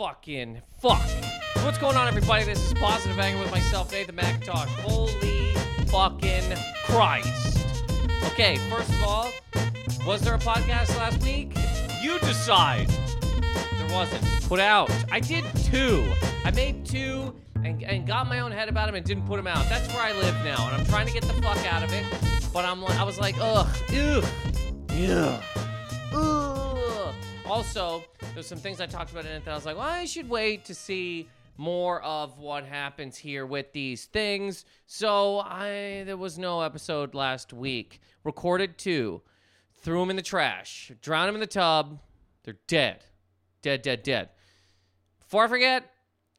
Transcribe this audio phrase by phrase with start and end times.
[0.00, 0.98] fucking fuck.
[1.62, 2.42] What's going on, everybody?
[2.44, 4.70] This is Positive Anger with myself, Nathan Macintosh.
[4.80, 5.52] Holy
[5.88, 6.56] fucking
[6.86, 7.66] Christ.
[8.28, 9.30] Okay, first of all,
[10.06, 11.52] was there a podcast last week?
[12.00, 12.88] You decide.
[12.88, 14.24] There wasn't.
[14.48, 14.90] Put out.
[15.12, 16.10] I did two.
[16.46, 19.46] I made two and, and got my own head about them and didn't put them
[19.46, 19.68] out.
[19.68, 22.06] That's where I live now, and I'm trying to get the fuck out of it.
[22.54, 24.24] But I'm like, I was like, ugh, ugh,
[24.92, 25.42] ugh,
[26.14, 27.14] ugh.
[27.44, 28.02] Also,
[28.34, 30.28] there's some things I talked about in it that I was like, well, I should
[30.28, 34.64] wait to see more of what happens here with these things.
[34.86, 38.00] So I there was no episode last week.
[38.24, 39.20] Recorded two,
[39.82, 41.98] threw them in the trash, drowned them in the tub.
[42.44, 43.04] They're dead,
[43.62, 44.30] dead, dead, dead.
[45.20, 45.90] Before I forget,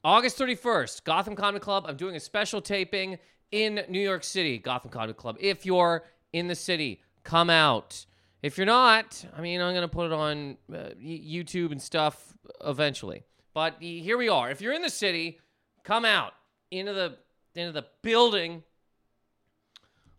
[0.03, 1.85] August 31st, Gotham Comedy Club.
[1.87, 3.19] I'm doing a special taping
[3.51, 5.37] in New York City, Gotham Comedy Club.
[5.39, 6.03] If you're
[6.33, 8.05] in the city, come out.
[8.41, 12.33] If you're not, I mean, I'm going to put it on uh, YouTube and stuff
[12.65, 13.23] eventually.
[13.53, 14.49] But here we are.
[14.49, 15.39] If you're in the city,
[15.83, 16.33] come out
[16.71, 17.17] into the
[17.53, 18.63] into the building.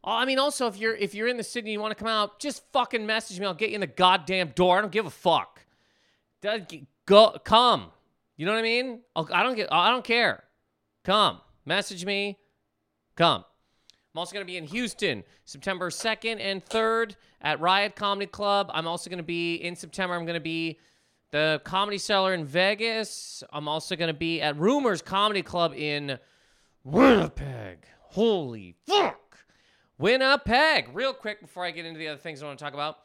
[0.05, 1.99] Oh, I mean, also if you're if you're in the city and you want to
[1.99, 3.47] come out, just fucking message me.
[3.47, 4.79] I'll get you in the goddamn door.
[4.79, 5.65] I don't give a fuck.
[7.07, 7.91] Go come.
[8.37, 9.01] You know what I mean?
[9.17, 9.73] I don't get.
[9.73, 10.45] I don't care.
[11.05, 12.39] Come message me.
[13.17, 13.45] Come.
[14.15, 18.71] I'm also going to be in Houston September 2nd and 3rd at Riot Comedy Club.
[18.75, 20.15] I'm also going to be in September.
[20.15, 20.79] I'm going to be
[21.31, 23.43] the Comedy Cellar in Vegas.
[23.51, 26.19] I'm also going to be at Rumors Comedy Club in
[26.85, 27.87] Winnipeg.
[28.01, 29.39] Holy fuck.
[29.97, 30.91] Winnipeg.
[30.93, 32.99] Real quick before I get into the other things I want to talk about.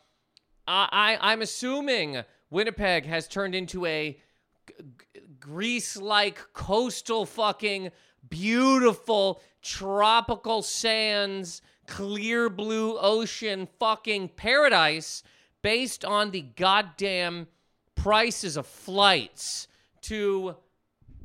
[0.67, 0.89] I,
[1.21, 4.19] I I'm assuming Winnipeg has turned into a
[5.39, 7.91] Greece-like coastal fucking
[8.29, 15.23] beautiful tropical sands, clear blue ocean fucking paradise
[15.61, 17.47] based on the goddamn
[17.95, 19.67] prices of flights
[20.01, 20.55] to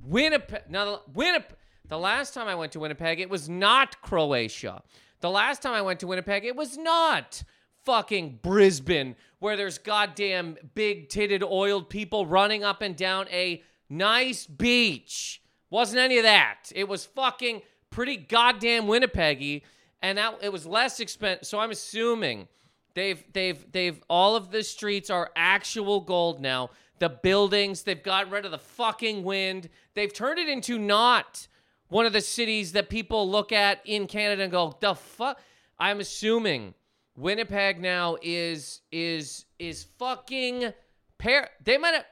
[0.04, 0.62] Winnipeg.
[0.68, 1.56] Now, Winnipeg.
[1.88, 4.82] The last time I went to Winnipeg, it was not Croatia.
[5.20, 7.42] The last time I went to Winnipeg, it was not
[7.84, 14.46] fucking Brisbane, where there's goddamn big titted oiled people running up and down a nice
[14.46, 15.42] beach.
[15.68, 16.72] Wasn't any of that.
[16.74, 17.62] It was fucking
[17.92, 19.62] pretty goddamn Winnipeggy,
[20.02, 21.46] and that it was less expensive.
[21.46, 22.48] So I'm assuming
[22.94, 26.70] they've they've they've all of the streets are actual gold now.
[26.98, 29.68] The buildings, they've got rid of the fucking wind.
[29.94, 31.46] They've turned it into not
[31.88, 35.40] one of the cities that people look at in Canada and go, the fuck.
[35.78, 36.74] I'm assuming
[37.16, 40.72] Winnipeg now is is is fucking
[41.18, 41.50] pair.
[41.62, 42.06] They might have.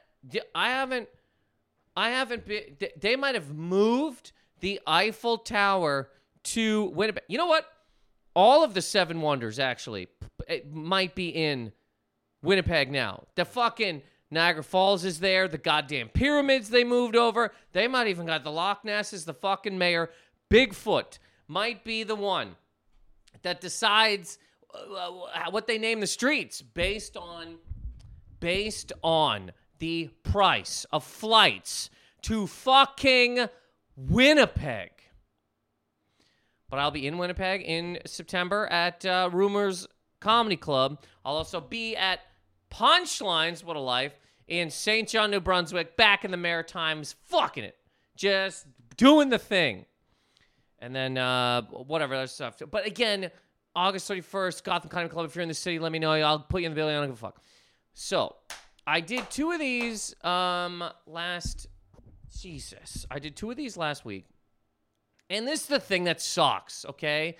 [0.54, 1.08] I haven't.
[1.96, 2.76] I haven't been.
[2.98, 6.10] They might have moved the Eiffel Tower
[6.44, 7.24] to Winnipeg.
[7.28, 7.66] You know what?
[8.34, 10.08] All of the seven wonders actually
[10.70, 11.72] might be in
[12.42, 13.24] Winnipeg now.
[13.34, 15.48] The fucking Niagara Falls is there.
[15.48, 17.52] The goddamn pyramids they moved over.
[17.72, 20.10] They might even got the Loch Ness is the fucking mayor.
[20.50, 21.18] Bigfoot
[21.48, 22.56] might be the one
[23.42, 24.38] that decides
[24.72, 27.56] uh, what they name the streets based on
[28.38, 31.90] based on the price of flights
[32.22, 33.48] to fucking
[33.96, 34.90] Winnipeg.
[36.68, 39.86] But I'll be in Winnipeg in September at uh, Rumors
[40.20, 41.02] Comedy Club.
[41.24, 42.20] I'll also be at
[42.70, 47.76] Punchlines, what a life, in Saint John, New Brunswick, back in the Maritimes, fucking it.
[48.16, 49.86] Just doing the thing.
[50.78, 52.62] And then uh, whatever other stuff.
[52.70, 53.30] But again,
[53.74, 55.26] August 31st, Gotham Comedy Club.
[55.26, 56.12] If you're in the city, let me know.
[56.12, 56.96] I'll put you in the building.
[56.96, 57.40] I don't give a fuck.
[57.94, 58.36] So,
[58.86, 61.66] I did two of these um, last.
[62.38, 63.06] Jesus.
[63.10, 64.26] I did two of these last week.
[65.28, 67.36] And this is the thing that sucks, okay?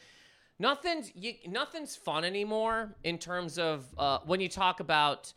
[0.59, 5.33] Nothing's you, nothing's fun anymore in terms of uh, when you talk about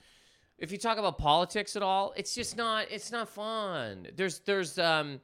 [0.57, 2.13] if you talk about politics at all.
[2.15, 4.07] It's just not it's not fun.
[4.15, 5.21] There's there's um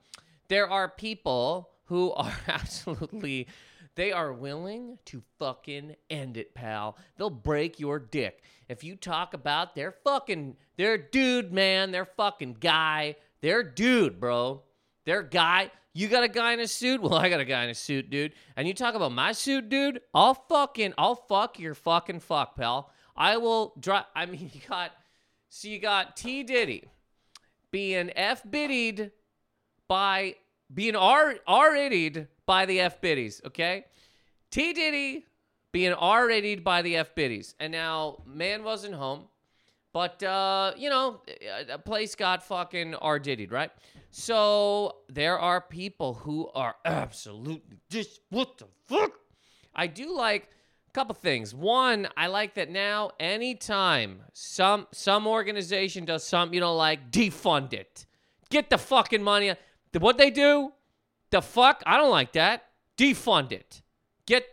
[0.47, 3.47] there are people who are absolutely
[3.95, 6.97] they are willing to fucking end it, pal.
[7.17, 12.57] They'll break your dick if you talk about their fucking their dude, man, their fucking
[12.59, 14.63] guy, their dude, bro,
[15.05, 15.71] their guy.
[15.93, 17.01] You got a guy in a suit?
[17.01, 18.33] Well, I got a guy in a suit, dude.
[18.55, 20.01] And you talk about my suit, dude?
[20.13, 22.91] I'll fucking, I'll fuck your fucking fuck, pal.
[23.15, 24.09] I will drop.
[24.15, 24.91] I mean, you got,
[25.49, 26.85] so you got T Diddy
[27.71, 29.11] being F biddied
[29.87, 30.35] by,
[30.73, 31.75] being R R
[32.45, 33.85] by the F biddies, okay?
[34.51, 35.25] T Diddy
[35.71, 37.55] being R rated by the F biddies.
[37.59, 39.25] And now, man wasn't home.
[39.91, 41.21] But uh, you know,
[41.69, 43.71] a place got fucking R Diddy'd, right?
[44.11, 49.13] So there are people who are absolutely just what the fuck.
[49.75, 50.49] I do like
[50.87, 51.55] a couple things.
[51.55, 57.73] One, I like that now anytime some some organization does something you know like defund
[57.73, 58.05] it.
[58.49, 59.53] Get the fucking money.
[59.97, 60.73] What they do?
[61.31, 61.83] The fuck?
[61.85, 62.65] I don't like that.
[62.97, 63.81] Defund it.
[64.27, 64.45] Get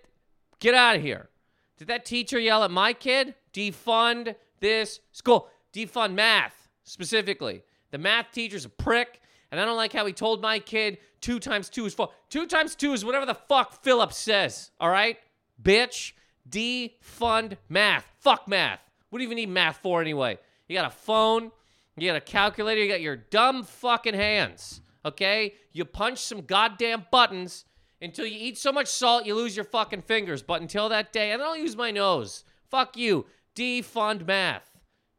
[0.60, 1.28] get out of here.
[1.76, 3.34] Did that teacher yell at my kid?
[3.52, 5.48] Defund this school.
[5.72, 7.62] Defund math specifically.
[7.90, 9.20] The math teacher's a prick,
[9.50, 12.10] and I don't like how he told my kid two times two is four.
[12.30, 14.70] Two times two is whatever the fuck Philip says.
[14.80, 15.18] All right,
[15.62, 16.12] bitch.
[16.48, 18.10] Defund math.
[18.20, 18.80] Fuck math.
[19.10, 20.38] What do you even need math for anyway?
[20.68, 21.50] You got a phone.
[21.96, 22.80] You got a calculator.
[22.80, 24.80] You got your dumb fucking hands.
[25.04, 25.54] Okay?
[25.72, 27.64] You punch some goddamn buttons
[28.00, 30.42] until you eat so much salt you lose your fucking fingers.
[30.42, 32.44] But until that day, and I don't use my nose.
[32.70, 33.26] Fuck you.
[33.56, 34.70] Defund math.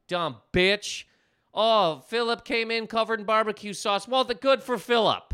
[0.07, 1.03] Dumb bitch.
[1.53, 4.07] Oh, Philip came in covered in barbecue sauce.
[4.07, 5.33] Well, the good for Philip.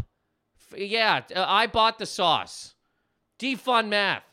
[0.72, 2.76] F- yeah, uh, I bought the sauce.
[3.38, 4.24] Defund math.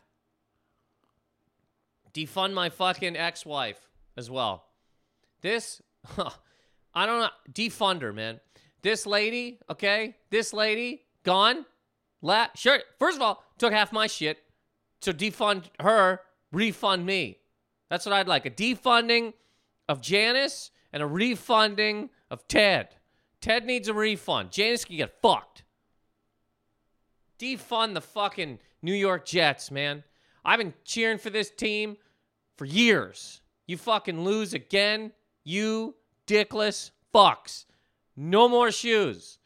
[2.14, 4.64] Defund my fucking ex-wife as well.
[5.42, 5.82] This,
[6.94, 7.30] I don't know.
[7.52, 8.40] Defund her, man.
[8.82, 10.16] This lady, okay?
[10.30, 11.66] This lady, gone.
[12.22, 12.80] La- sure.
[12.98, 14.38] First of all, took half my shit.
[15.00, 16.20] So defund her,
[16.52, 17.38] refund me.
[17.90, 18.46] That's what I'd like.
[18.46, 19.34] A defunding
[19.88, 22.88] of Janice and a refunding of Ted.
[23.40, 24.52] Ted needs a refund.
[24.52, 25.64] Janice can get fucked.
[27.38, 30.04] Defund the fucking New York Jets, man.
[30.44, 31.96] I've been cheering for this team
[32.56, 33.40] for years.
[33.66, 35.12] You fucking lose again,
[35.44, 35.94] you
[36.26, 37.64] dickless fucks.
[38.16, 39.38] No more shoes.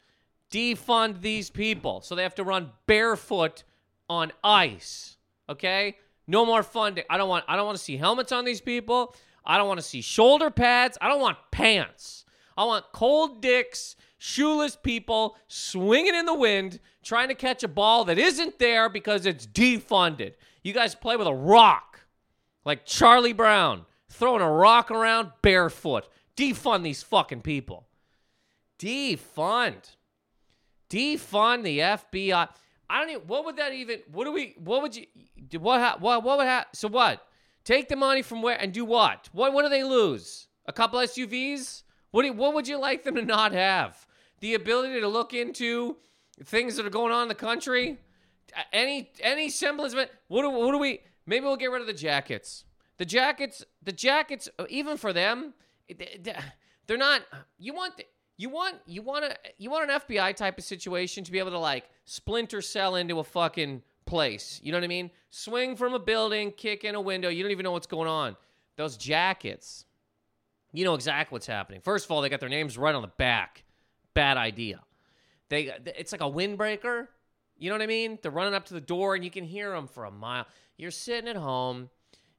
[0.51, 3.63] Defund these people so they have to run barefoot
[4.09, 5.17] on ice.
[5.49, 5.97] Okay?
[6.27, 7.03] No more funding.
[7.09, 9.15] I don't want I don't want to see helmets on these people.
[9.45, 10.97] I don't want to see shoulder pads.
[11.01, 12.25] I don't want pants.
[12.57, 18.05] I want cold dicks, shoeless people swinging in the wind trying to catch a ball
[18.05, 20.33] that isn't there because it's defunded.
[20.63, 22.05] You guys play with a rock
[22.63, 26.07] like Charlie Brown throwing a rock around barefoot.
[26.35, 27.85] Defund these fucking people.
[28.79, 29.95] Defund.
[30.89, 32.49] Defund the FBI.
[32.89, 33.27] I don't even.
[33.27, 33.99] What would that even?
[34.11, 34.55] What do we?
[34.57, 35.05] What would you?
[35.59, 35.79] What?
[35.79, 36.23] Ha, what?
[36.23, 36.69] What would happen?
[36.73, 37.25] So what?
[37.63, 39.29] Take the money from where and do what?
[39.31, 39.53] What?
[39.53, 40.47] What do they lose?
[40.65, 41.83] A couple SUVs?
[42.11, 42.23] What?
[42.23, 44.05] Do, what would you like them to not have?
[44.39, 45.97] The ability to look into
[46.43, 47.97] things that are going on in the country.
[48.71, 50.11] Any any semblance of it.
[50.27, 50.49] What do?
[50.49, 51.01] What do we?
[51.25, 52.65] Maybe we'll get rid of the jackets.
[52.97, 53.63] The jackets.
[53.81, 54.47] The jackets.
[54.69, 55.53] Even for them,
[56.87, 57.23] they're not.
[57.57, 58.01] You want.
[58.37, 61.51] You want you want a you want an FBI type of situation to be able
[61.51, 64.59] to like splinter cell into a fucking place.
[64.63, 65.09] You know what I mean?
[65.29, 67.29] Swing from a building, kick in a window.
[67.29, 68.35] You don't even know what's going on.
[68.75, 69.85] Those jackets,
[70.73, 71.79] you know exactly what's happening.
[71.81, 73.63] First of all, they got their names right on the back.
[74.13, 74.81] Bad idea.
[75.49, 77.07] They it's like a windbreaker.
[77.57, 78.19] You know what I mean?
[78.21, 80.45] They're running up to the door and you can hear them for a mile.
[80.77, 81.89] You're sitting at home,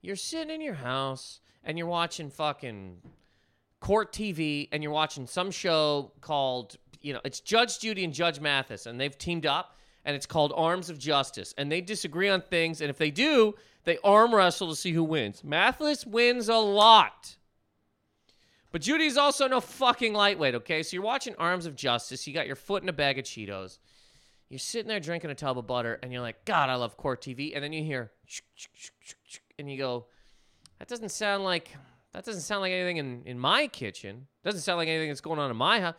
[0.03, 2.99] you're sitting in your house, and you're watching fucking
[3.81, 8.41] court TV and you're watching some show called, you know, it's Judge Judy and Judge
[8.41, 11.55] Mathis, and they've teamed up, and it's called Arms of Justice.
[11.59, 15.05] And they disagree on things, and if they do, they arm wrestle to see who
[15.05, 15.45] wins.
[15.45, 17.37] Mathis wins a lot.
[18.73, 20.83] But Judy's also no fucking lightweight, okay?
[20.83, 23.79] So you're watching Arms of Justice, you got your foot in a bag of Cheetos.
[24.49, 27.21] You're sitting there drinking a tub of butter, and you're like, God, I love court
[27.21, 27.53] TV.
[27.55, 28.13] And then you hear,
[29.59, 30.07] and you go,
[30.79, 31.77] that doesn't sound like
[32.17, 34.27] that doesn't sound like anything in, in my kitchen.
[34.43, 35.95] Doesn't sound like anything that's going on in my house.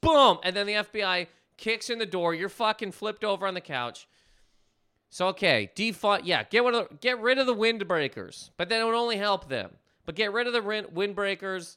[0.00, 0.38] Boom.
[0.44, 1.26] And then the FBI
[1.56, 2.34] kicks in the door.
[2.34, 4.06] You're fucking flipped over on the couch.
[5.10, 6.20] So okay, defund.
[6.22, 8.50] Yeah, get of the, get rid of the windbreakers.
[8.56, 9.72] But then it would only help them.
[10.06, 11.76] But get rid of the windbreakers.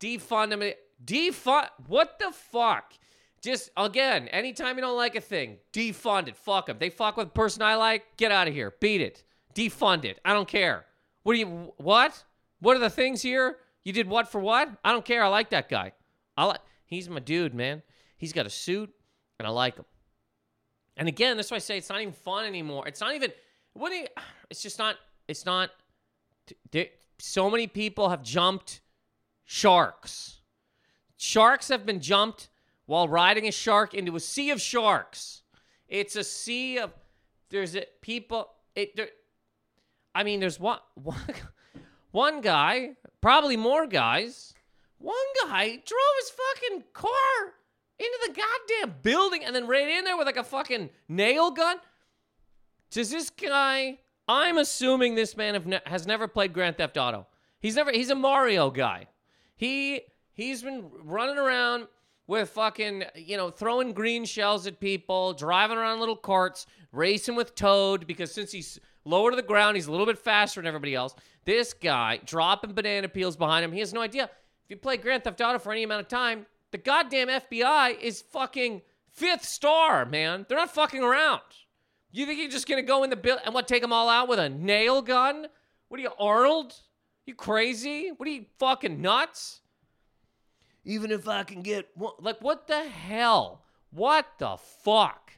[0.00, 0.72] Defund them.
[1.04, 1.68] Defund.
[1.86, 2.94] What the fuck?
[3.40, 6.36] Just again, anytime you don't like a thing, defund it.
[6.36, 6.78] Fuck them.
[6.80, 8.16] They fuck with the person I like.
[8.16, 8.74] Get out of here.
[8.80, 9.22] Beat it.
[9.54, 10.18] Defund it.
[10.24, 10.86] I don't care.
[11.28, 12.24] What do you what?
[12.60, 13.58] What are the things here?
[13.84, 14.70] You did what for what?
[14.82, 15.22] I don't care.
[15.22, 15.92] I like that guy.
[16.38, 17.82] I like he's my dude, man.
[18.16, 18.90] He's got a suit
[19.38, 19.84] and I like him.
[20.96, 22.88] And again, that's why I say it's not even fun anymore.
[22.88, 23.30] It's not even
[23.74, 24.06] what do you,
[24.50, 24.96] it's just not
[25.28, 25.68] it's not
[26.70, 26.86] there,
[27.18, 28.80] so many people have jumped
[29.44, 30.40] sharks.
[31.18, 32.48] Sharks have been jumped
[32.86, 35.42] while riding a shark into a sea of sharks.
[35.88, 36.94] It's a sea of
[37.50, 39.08] there's a people it there,
[40.18, 41.16] I mean, there's one, one,
[42.10, 44.52] one guy, probably more guys.
[44.98, 45.14] One
[45.46, 47.10] guy drove his fucking car
[48.00, 51.76] into the goddamn building and then ran in there with like a fucking nail gun.
[52.90, 54.00] Does this guy?
[54.26, 57.28] I'm assuming this man ne- has never played Grand Theft Auto.
[57.60, 57.92] He's never.
[57.92, 59.06] He's a Mario guy.
[59.54, 60.00] He
[60.32, 61.86] he's been running around
[62.26, 67.54] with fucking you know throwing green shells at people, driving around little carts, racing with
[67.54, 69.76] Toad because since he's lower to the ground.
[69.76, 71.14] He's a little bit faster than everybody else.
[71.44, 73.72] This guy dropping banana peels behind him.
[73.72, 74.24] He has no idea.
[74.24, 78.20] If you play Grand Theft Auto for any amount of time, The goddamn FBI is
[78.20, 80.44] fucking fifth star, man.
[80.48, 81.40] They're not fucking around.
[82.10, 83.68] You think you're just gonna go in the bill and what?
[83.68, 85.46] Take them all out with a nail gun?
[85.88, 86.74] What are you, Arnold?
[87.26, 88.10] You crazy?
[88.16, 89.60] What are you fucking nuts?
[90.84, 93.64] Even if I can get one, like, what the hell?
[93.90, 95.32] What the fuck?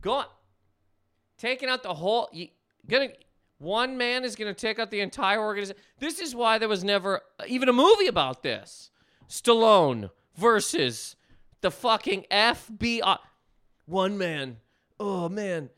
[0.00, 0.26] Go on.
[1.36, 2.28] Taking out the whole.
[2.32, 2.48] You
[2.88, 3.08] gonna
[3.58, 5.80] one man is gonna take out the entire organization.
[5.98, 8.90] This is why there was never even a movie about this.
[9.28, 11.16] Stallone versus
[11.60, 13.18] the fucking FBI.
[13.86, 14.58] One man.
[15.00, 15.70] Oh man,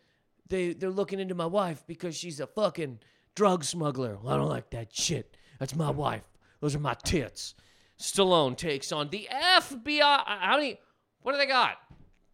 [0.48, 3.00] they they're looking into my wife because she's a fucking
[3.34, 4.18] drug smuggler.
[4.22, 5.36] Well, I don't like that shit.
[5.58, 6.24] That's my wife.
[6.60, 7.54] Those are my tits.
[7.98, 10.22] Stallone takes on the FBI.
[10.26, 10.78] How many?
[11.22, 11.76] What do they got?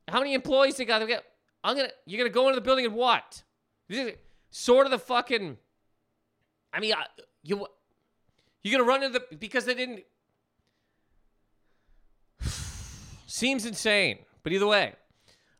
[0.08, 1.00] How many employees they got?
[1.00, 1.24] They got.
[1.62, 1.90] I'm gonna.
[2.06, 3.42] You're gonna go into the building and what?
[4.50, 5.58] Sort of the fucking.
[6.72, 6.94] I mean,
[7.42, 7.66] you.
[8.62, 10.02] You're gonna run into the because they didn't.
[13.26, 14.94] Seems insane, but either way,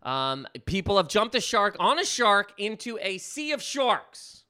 [0.02, 4.44] um, people have jumped a shark on a shark into a sea of sharks.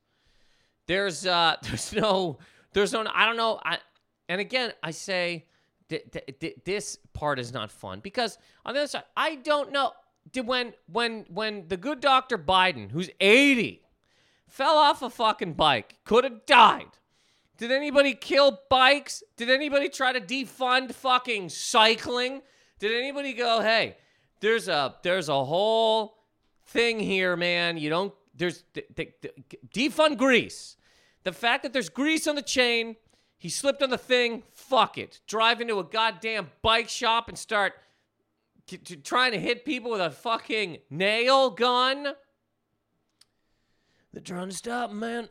[0.86, 2.38] There's uh, there's no,
[2.72, 3.04] there's no.
[3.12, 3.60] I don't know.
[3.64, 3.78] I
[4.28, 5.46] and again, I say
[5.88, 9.72] th- th- th- this part is not fun because on the other side, I don't
[9.72, 9.92] know.
[10.32, 13.82] Did when when when the good Doctor Biden, who's 80,
[14.56, 16.88] fell off a fucking bike, could have died.
[17.58, 19.22] Did anybody kill bikes?
[19.36, 22.40] Did anybody try to defund fucking cycling?
[22.78, 23.96] Did anybody go, hey,
[24.40, 26.16] there's a there's a whole
[26.66, 27.76] thing here, man.
[27.76, 29.34] You don't there's th- th- th-
[29.75, 30.76] defund grease.
[31.25, 32.96] The fact that there's grease on the chain,
[33.38, 34.42] he slipped on the thing.
[34.54, 35.20] Fuck it.
[35.26, 37.75] Drive into a goddamn bike shop and start
[38.66, 42.14] t- t- trying to hit people with a fucking nail gun.
[44.16, 45.28] They're trying to stop man.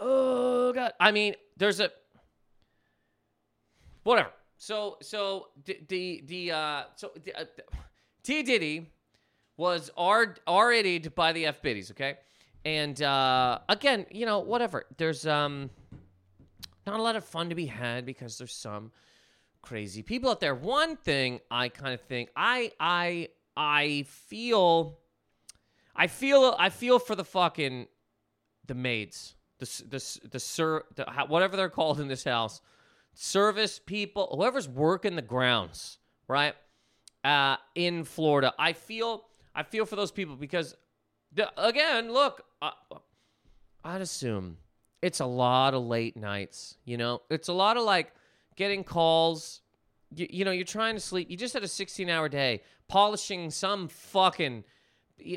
[0.00, 0.92] Oh god.
[1.00, 1.90] I mean, there's a
[4.04, 4.30] whatever.
[4.56, 7.44] So so the the, uh so uh,
[8.22, 8.86] T Diddy
[9.56, 10.72] was R R
[11.16, 12.18] by the F biddies, okay?
[12.64, 14.84] And uh again, you know, whatever.
[14.96, 15.68] There's um
[16.86, 18.92] not a lot of fun to be had because there's some
[19.60, 20.54] crazy people out there.
[20.54, 25.00] One thing I kind of think I I I feel
[25.96, 27.88] I feel I feel for the fucking
[28.70, 32.60] the maids, the the the sir, the, whatever they're called in this house,
[33.14, 35.98] service people, whoever's working the grounds,
[36.28, 36.54] right?
[37.24, 39.24] Uh, in Florida, I feel
[39.56, 40.76] I feel for those people because,
[41.32, 42.70] the, again, look, uh,
[43.84, 44.58] I'd assume
[45.02, 46.76] it's a lot of late nights.
[46.84, 48.12] You know, it's a lot of like
[48.54, 49.62] getting calls.
[50.14, 51.28] You, you know, you're trying to sleep.
[51.28, 54.62] You just had a 16 hour day polishing some fucking,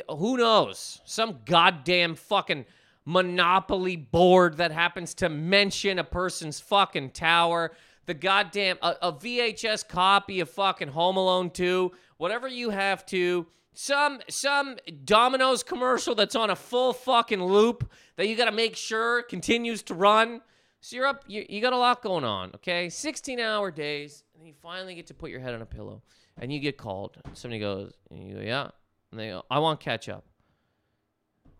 [0.07, 2.65] who knows, some goddamn fucking
[3.05, 7.71] monopoly board that happens to mention a person's fucking tower.
[8.05, 13.47] The goddamn, a, a VHS copy of fucking Home Alone 2, whatever you have to
[13.73, 18.75] some some Domino's commercial that's on a full fucking loop that you got to make
[18.75, 20.41] sure continues to run.
[20.81, 22.89] So you're up, you, you got a lot going on, okay?
[22.89, 26.01] 16 hour days, and you finally get to put your head on a pillow,
[26.37, 27.15] and you get called.
[27.33, 28.67] Somebody goes, and you go, yeah,
[29.11, 30.25] and they go, I want ketchup.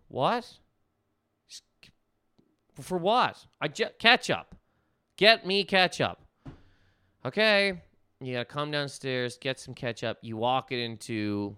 [0.08, 0.46] What?
[2.80, 3.44] For what?
[3.60, 4.54] I just ketchup.
[5.16, 6.18] Get me ketchup.
[7.24, 7.80] Okay.
[8.20, 10.18] You gotta come downstairs, get some ketchup.
[10.22, 11.56] You walk it into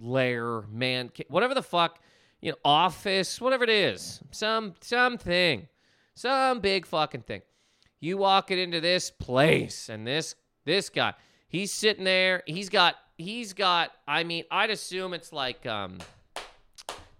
[0.00, 1.98] lair, man, whatever the fuck,
[2.40, 5.68] you know, office, whatever it is, some something,
[6.14, 7.42] some big fucking thing.
[7.98, 11.14] You walk it into this place, and this this guy,
[11.48, 12.42] he's sitting there.
[12.46, 13.90] He's got he's got.
[14.08, 15.98] I mean, I'd assume it's like um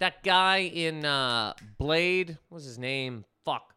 [0.01, 2.37] that guy in uh Blade.
[2.49, 3.25] What's his name?
[3.45, 3.75] Fuck.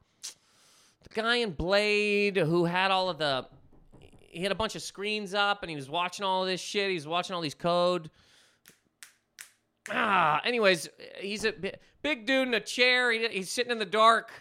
[1.03, 3.45] The guy in Blade who had all of the.
[3.99, 6.89] He had a bunch of screens up, and he was watching all this shit.
[6.89, 8.09] He was watching all these code
[9.91, 10.89] Ah, anyways,
[11.19, 11.53] he's a
[12.01, 13.11] big dude in a chair.
[13.11, 14.31] He, he's sitting in the dark.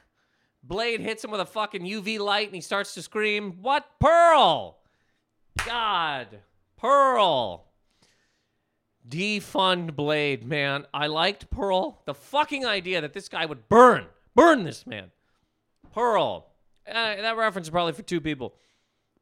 [0.63, 3.85] Blade hits him with a fucking UV light and he starts to scream, What?
[3.99, 4.79] Pearl!
[5.67, 6.29] God.
[6.77, 7.67] Pearl.
[9.09, 10.87] Defund Blade, man.
[10.95, 12.03] I liked Pearl.
[12.07, 15.11] The fucking idea that this guy would burn, burn this man.
[15.93, 16.47] Pearl.
[16.87, 18.55] Uh, that reference is probably for two people.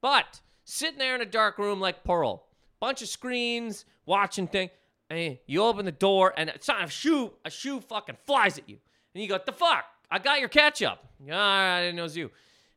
[0.01, 2.47] But sitting there in a dark room like Pearl,
[2.79, 4.71] bunch of screens, watching thing.
[5.09, 7.33] And you open the door, and a shoe.
[7.45, 8.79] A shoe fucking flies at you,
[9.13, 9.85] and you go, "The fuck!
[10.09, 12.31] I got your ketchup." Oh, I didn't know it was you.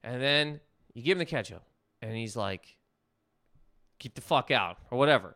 [0.03, 0.59] And then
[0.95, 1.61] you give him the ketchup,
[2.01, 2.75] and he's like,
[3.99, 5.35] "Keep the fuck out," or whatever.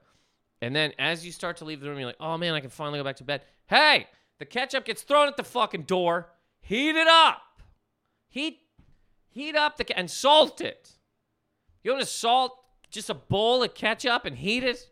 [0.61, 2.69] And then as you start to leave the room, you're like, "Oh man, I can
[2.69, 4.07] finally go back to bed." Hey,
[4.39, 6.29] the ketchup gets thrown at the fucking door.
[6.61, 7.61] Heat it up.
[8.29, 8.59] Heat,
[9.29, 10.91] heat up the and salt it.
[11.83, 12.57] You want to salt
[12.89, 14.89] just a bowl of ketchup and heat it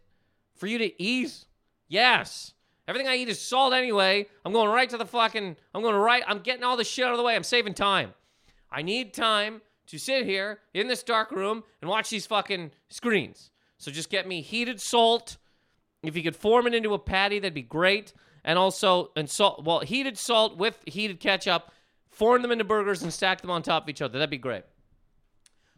[0.55, 1.45] for you to eat?
[1.87, 2.53] Yes.
[2.87, 4.27] Everything I eat is salt anyway.
[4.45, 5.55] I'm going right to the fucking.
[5.73, 6.23] I'm going right.
[6.27, 7.35] I'm getting all the shit out of the way.
[7.35, 8.13] I'm saving time.
[8.71, 13.51] I need time to sit here in this dark room and watch these fucking screens.
[13.77, 15.37] So just get me heated salt.
[16.07, 18.13] If you could form it into a patty, that'd be great.
[18.43, 19.63] And also, and salt.
[19.65, 21.71] Well, heated salt with heated ketchup.
[22.09, 24.19] Form them into burgers and stack them on top of each other.
[24.19, 24.63] That'd be great.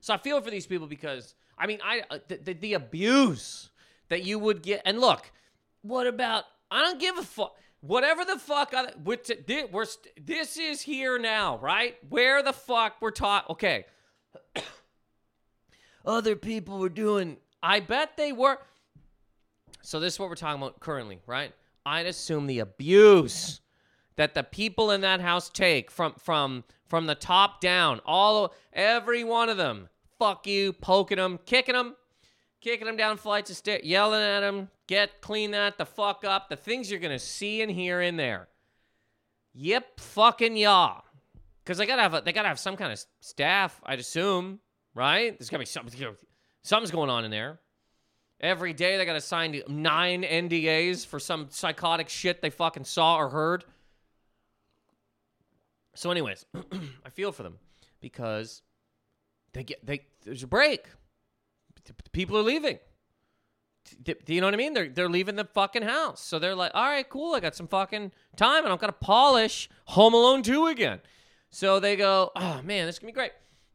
[0.02, 3.70] So I feel for these people because I mean, I uh, the, the, the abuse
[4.10, 4.82] that you would get.
[4.86, 5.32] And look,
[5.82, 6.44] what about?
[6.70, 7.56] I don't give a fuck.
[7.82, 11.96] Whatever the fuck, I, we're, t- we're st- this is here now, right?
[12.10, 13.50] Where the fuck we're taught?
[13.52, 13.86] Okay,
[16.06, 17.38] other people were doing.
[17.62, 18.60] I bet they were.
[19.88, 21.53] So this is what we're talking about currently, right?
[21.86, 23.62] I'd assume the abuse
[24.17, 29.24] that the people in that house take from from from the top down, all every
[29.24, 29.88] one of them,
[30.20, 31.96] fuck you, poking them, kicking them,
[32.60, 36.50] kicking them down flights of stairs, yelling at them, get clean that the fuck up,
[36.50, 38.50] the things you're gonna see and hear in there.
[39.53, 40.96] Yep, fucking yeah.
[41.63, 44.60] Because they gotta have a, they gotta have some kind of staff, I'd assume,
[44.94, 45.39] right?
[45.39, 45.98] There's gotta be something,
[46.62, 47.62] something's going on in there.
[48.39, 53.29] Every day they gotta sign nine NDAs for some psychotic shit they fucking saw or
[53.29, 53.65] heard.
[55.96, 56.46] So, anyways,
[57.06, 57.58] I feel for them
[58.00, 58.62] because
[59.53, 60.86] they get they there's a break.
[62.12, 62.77] People are leaving.
[64.03, 64.74] Do you know what I mean?
[64.74, 66.22] They're they're leaving the fucking house.
[66.22, 67.34] So they're like, all right, cool.
[67.34, 71.00] I got some fucking time, and I'm gonna polish Home Alone 2 again.
[71.50, 73.32] So they go, oh man, this is gonna be great.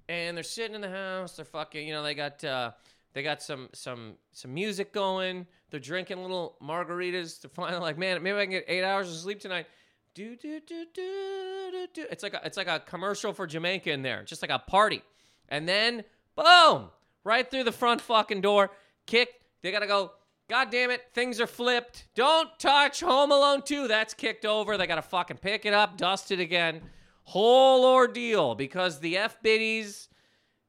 [0.08, 1.36] And they're sitting in the house.
[1.36, 2.72] They're fucking, you know, they got uh,
[3.14, 5.46] they got some some some music going.
[5.70, 7.40] They're drinking little margaritas.
[7.40, 9.66] They're finally like, man, maybe I can get eight hours of sleep tonight.
[10.14, 12.06] Do do do do do do.
[12.10, 15.02] It's like a, it's like a commercial for Jamaica in there, just like a party.
[15.48, 16.04] And then
[16.36, 16.90] boom,
[17.24, 18.70] right through the front fucking door,
[19.06, 19.28] kick.
[19.62, 20.12] They gotta go.
[20.48, 22.06] God damn it, things are flipped.
[22.14, 23.88] Don't touch Home Alone 2.
[23.88, 24.76] That's kicked over.
[24.76, 26.82] They gotta fucking pick it up, dust it again.
[27.24, 30.08] Whole ordeal because the F biddies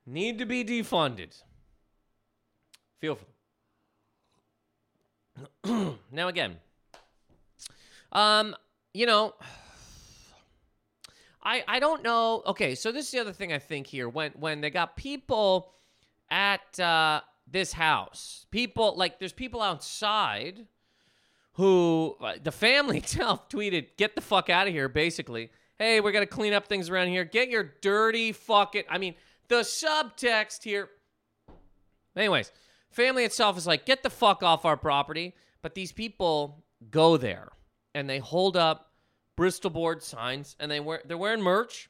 [0.06, 1.42] need to be defunded.
[3.04, 3.26] Feel for
[5.66, 6.00] them.
[6.14, 6.56] now again,
[8.14, 8.56] um,
[8.94, 9.34] you know,
[11.44, 12.44] I I don't know.
[12.46, 15.74] Okay, so this is the other thing I think here when when they got people
[16.32, 20.66] at uh, this house, people like there's people outside
[21.56, 26.14] who uh, the family itself tweeted, "Get the fuck out of here!" Basically, hey, we're
[26.14, 27.26] gonna clean up things around here.
[27.26, 28.84] Get your dirty fucking.
[28.90, 29.16] I mean,
[29.50, 30.88] the subtext here.
[32.16, 32.50] Anyways,
[32.94, 37.52] family itself is like, "Get the fuck off our property," but these people go there
[37.94, 38.92] and they hold up
[39.36, 41.90] Bristol board signs and they wear they're wearing merch.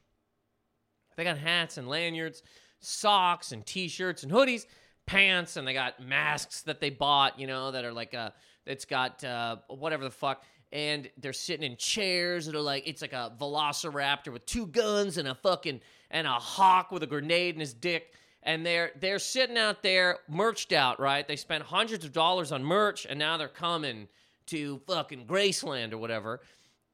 [1.15, 2.41] They got hats and lanyards,
[2.79, 4.65] socks and t-shirts and hoodies,
[5.05, 8.33] pants, and they got masks that they bought, you know, that are like a
[8.65, 10.43] it's got uh, whatever the fuck.
[10.71, 15.17] And they're sitting in chairs that are like it's like a velociraptor with two guns
[15.17, 18.13] and a fucking and a hawk with a grenade in his dick.
[18.45, 21.27] And they're they're sitting out there, merched out, right?
[21.27, 24.08] They spent hundreds of dollars on merch, and now they're coming
[24.47, 26.41] to fucking Graceland or whatever.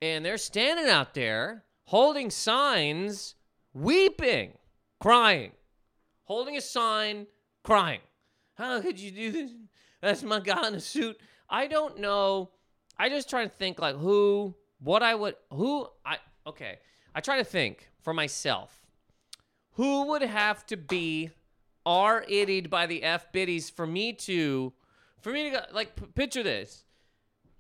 [0.02, 3.34] And they're standing out there holding signs,
[3.74, 4.54] weeping,
[5.00, 5.52] crying,
[6.24, 7.26] holding a sign,
[7.64, 8.02] crying.
[8.54, 9.52] How could you do this?
[10.02, 11.20] That's my guy in a suit.
[11.50, 12.52] I don't know.
[12.98, 16.78] I just try to think like who, what I would, who I, okay.
[17.16, 18.86] I try to think for myself.
[19.74, 21.32] Who would have to be
[21.90, 24.72] R ittied by the F biddies for me to,
[25.22, 26.84] for me to go, like, p- picture this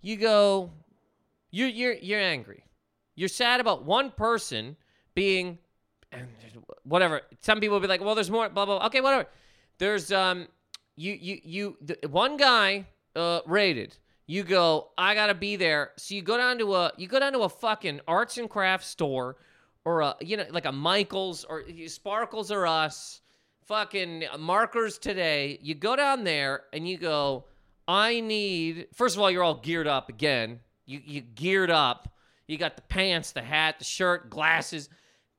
[0.02, 0.72] you go,
[1.52, 2.64] you're you're you're angry.
[3.16, 4.78] You're sad about one person
[5.14, 5.58] being,
[6.84, 7.22] whatever.
[7.42, 8.48] Some people will be like, well, there's more.
[8.50, 8.78] Blah blah.
[8.78, 8.88] blah.
[8.88, 9.28] Okay, whatever.
[9.78, 10.48] There's um,
[10.96, 13.98] you you you the, one guy uh rated.
[14.26, 15.92] You go, I gotta be there.
[15.98, 18.88] So you go down to a you go down to a fucking arts and crafts
[18.88, 19.38] store,
[19.84, 23.22] or a you know like a Michaels or Sparkles or Us,
[23.70, 25.60] fucking markers today.
[25.62, 27.46] You go down there and you go
[27.88, 30.60] I need first of all, you're all geared up again.
[30.86, 32.14] You you geared up.
[32.48, 34.90] You got the pants, the hat, the shirt, glasses,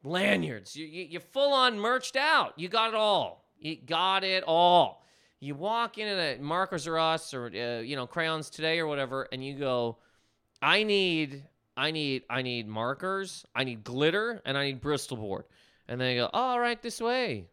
[0.04, 0.76] lanyards.
[0.76, 2.54] You, you you're full on merched out.
[2.56, 3.44] You got it all.
[3.58, 5.04] You got it all.
[5.40, 9.28] You walk into the Markers or Us or uh, you know crayons today or whatever,
[9.32, 9.98] and you go,
[10.62, 11.44] I need
[11.76, 15.44] I need I need markers, I need glitter, and I need Bristol board.
[15.88, 17.46] And they go, oh, all right, this way.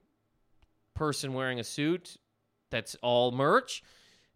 [0.98, 2.18] Person wearing a suit
[2.72, 3.84] that's all merch.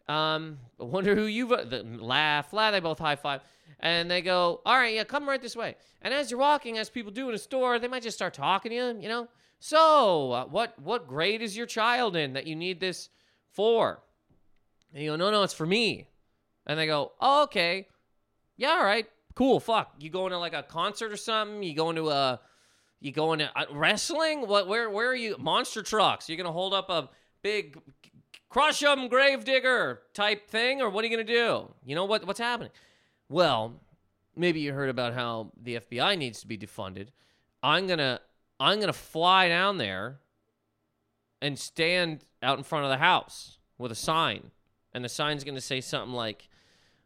[0.08, 2.72] Um, I wonder who you the, laugh, laugh.
[2.72, 3.42] They both high five,
[3.80, 6.90] and they go, "All right, yeah, come right this way." And as you're walking, as
[6.90, 9.02] people do in a store, they might just start talking to you.
[9.02, 9.28] You know,
[9.60, 13.10] so uh, what what grade is your child in that you need this
[13.52, 14.04] for?
[14.94, 16.10] And you go, no, no, it's for me.
[16.68, 17.88] And they go, oh, okay.
[18.58, 19.08] Yeah, all right.
[19.36, 19.60] Cool.
[19.60, 19.96] Fuck.
[20.00, 21.64] You going to like a concert or something?
[21.64, 22.40] You going to a,
[23.02, 24.48] you going to uh, wrestling?
[24.48, 25.36] What, where, where are you?
[25.38, 26.30] Monster trucks.
[26.30, 27.10] You're to hold up a
[27.42, 27.78] big
[28.48, 30.82] crush 'em gravedigger type thing?
[30.82, 31.74] Or what are you to do?
[31.84, 32.72] You know what, what's happening?
[33.28, 33.82] Well,
[34.36, 37.08] maybe you heard about how the FBI needs to be defunded.
[37.64, 38.22] I'm to,
[38.60, 40.20] I'm to fly down there
[41.42, 44.52] and stand out in front of the house with a sign
[44.94, 46.50] and the sign's to say something like,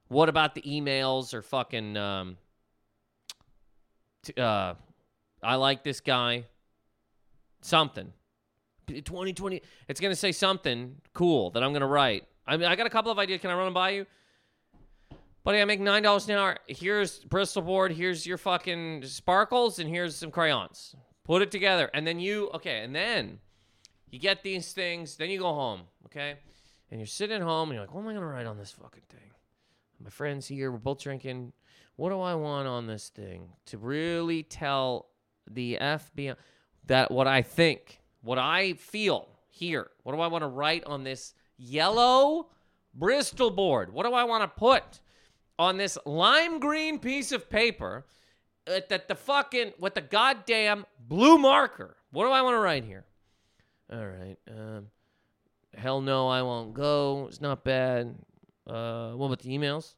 [0.07, 2.37] "What about the emails or fucking um,
[4.23, 4.73] t- uh,
[5.45, 6.45] I like this guy."
[7.61, 8.13] Something.
[8.87, 9.61] 2020.
[9.87, 12.25] It's going to say something cool that I'm going to write.
[12.45, 13.41] I mean, I got a couple of ideas.
[13.41, 14.05] Can I run them by you?
[15.43, 16.57] Buddy, I make nine dollars an hour.
[16.67, 17.91] Here's Bristol board.
[17.91, 20.95] Here's your fucking sparkles, and here's some crayons.
[21.23, 23.39] Put it together, and then you okay, and then
[24.11, 25.15] you get these things.
[25.15, 25.81] Then you go home.
[26.05, 26.35] Okay
[26.95, 28.71] and you're sitting at home and you're like, what am I to write on this
[28.71, 29.31] fucking thing?
[30.03, 30.71] My friend's here.
[30.71, 31.53] We're both drinking.
[31.95, 35.07] What do I want on this thing to really tell
[35.49, 36.35] the FBI
[36.87, 39.89] that what I think, what I feel here?
[40.03, 42.49] What do I want to write on this yellow
[42.93, 43.93] Bristol board?
[43.93, 45.01] What do I want to put
[45.57, 48.05] on this lime green piece of paper
[48.65, 51.97] that the fucking with the goddamn blue marker?
[52.11, 53.05] What do I want to write here?
[53.91, 54.37] All right.
[54.49, 54.87] Um,
[55.77, 57.25] Hell no, I won't go.
[57.27, 58.15] It's not bad.
[58.65, 59.95] Uh, what about the emails?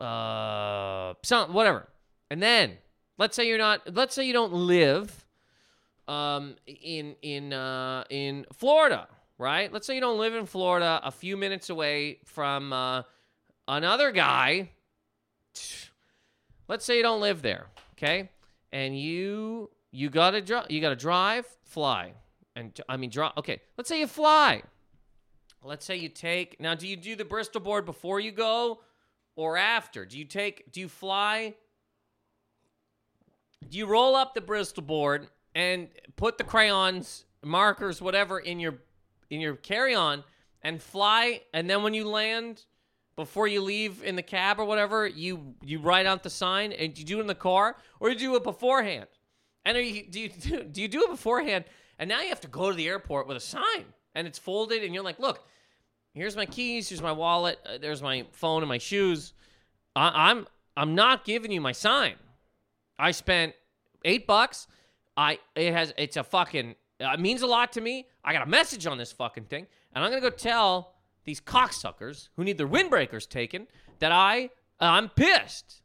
[0.00, 1.88] Uh, some whatever.
[2.30, 2.78] And then
[3.18, 3.94] let's say you're not.
[3.94, 5.26] Let's say you don't live,
[6.06, 9.72] um, in in uh in Florida, right?
[9.72, 13.02] Let's say you don't live in Florida, a few minutes away from uh,
[13.66, 14.70] another guy.
[16.68, 18.30] Let's say you don't live there, okay?
[18.72, 20.70] And you you gotta drive.
[20.70, 22.12] You gotta drive, fly,
[22.54, 23.32] and I mean drive.
[23.38, 24.62] Okay, let's say you fly.
[25.64, 26.74] Let's say you take now.
[26.74, 28.80] Do you do the Bristol board before you go,
[29.34, 30.04] or after?
[30.04, 30.70] Do you take?
[30.70, 31.54] Do you fly?
[33.70, 38.78] You roll up the Bristol board and put the crayons, markers, whatever in your
[39.30, 40.24] in your carry-on
[40.62, 41.42] and fly?
[41.52, 42.64] And then when you land,
[43.16, 46.96] before you leave in the cab or whatever, you you write out the sign and
[46.98, 49.08] you do it in the car, or you do it beforehand.
[49.64, 51.64] And you, do you do, do you do it beforehand?
[51.98, 54.82] And now you have to go to the airport with a sign and it's folded,
[54.82, 55.46] and you're like, look,
[56.14, 59.32] here's my keys, here's my wallet, uh, there's my phone and my shoes.
[59.94, 62.14] I, I'm I'm not giving you my sign.
[62.98, 63.54] I spent
[64.04, 64.66] eight bucks.
[65.16, 68.06] I it has it's a fucking uh, it means a lot to me.
[68.24, 72.28] I got a message on this fucking thing, and I'm gonna go tell these cocksuckers
[72.36, 73.66] who need their windbreakers taken
[73.98, 75.82] that I I'm pissed.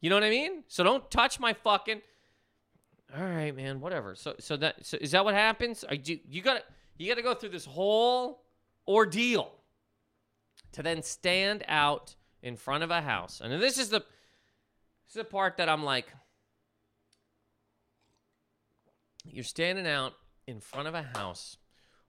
[0.00, 0.64] You know what I mean?
[0.68, 2.02] So don't touch my fucking.
[3.16, 3.80] All right, man.
[3.80, 4.14] Whatever.
[4.14, 5.84] So so that so is that what happens?
[5.88, 6.62] I do you got
[6.96, 8.42] you got to go through this whole
[8.86, 9.52] ordeal
[10.72, 13.40] to then stand out in front of a house.
[13.42, 16.06] And this is the this is the part that I'm like
[19.24, 20.14] you're standing out
[20.46, 21.56] in front of a house